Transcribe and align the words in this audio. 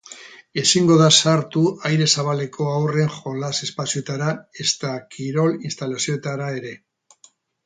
Ezingo 0.59 0.95
da 1.01 1.09
sartu 1.23 1.61
aire 1.89 2.07
zabaleko 2.15 2.69
haurren 2.77 3.13
jolas-espazioetara, 3.17 4.33
ezta 4.65 4.95
kirol-instalazioetara 5.15 6.51
ere. 6.63 6.75